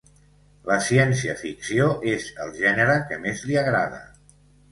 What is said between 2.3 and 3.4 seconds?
el gènere que